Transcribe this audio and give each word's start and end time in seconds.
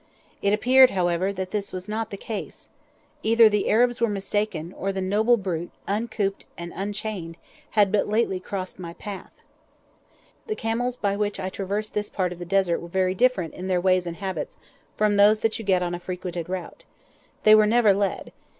It 0.41 0.51
appeared, 0.51 0.89
however, 0.89 1.31
that 1.31 1.51
this 1.51 1.71
was 1.71 1.87
not 1.87 2.09
the 2.09 2.17
case. 2.17 2.71
Either 3.21 3.47
the 3.47 3.69
Arabs 3.69 4.01
were 4.01 4.09
mistaken, 4.09 4.73
or 4.73 4.91
the 4.91 4.99
noble 4.99 5.37
brute, 5.37 5.69
uncooped 5.87 6.47
and 6.57 6.73
unchained, 6.75 7.37
had 7.77 7.91
but 7.91 8.07
lately 8.07 8.39
crossed 8.39 8.79
my 8.79 8.93
path. 8.93 9.31
The 10.47 10.55
camels 10.55 10.99
with 11.03 11.17
which 11.19 11.39
I 11.39 11.49
traversed 11.49 11.93
this 11.93 12.09
part 12.09 12.33
of 12.33 12.39
the 12.39 12.45
Desert 12.45 12.79
were 12.79 12.87
very 12.87 13.13
different 13.13 13.53
in 13.53 13.67
their 13.67 13.79
ways 13.79 14.07
and 14.07 14.15
habits 14.15 14.57
from 14.97 15.17
those 15.17 15.41
that 15.41 15.59
you 15.59 15.65
get 15.65 15.83
on 15.83 15.93
a 15.93 15.99
frequented 15.99 16.49
route. 16.49 16.83
They 17.43 17.53
were 17.53 17.67
never 17.67 17.93
led. 17.93 18.31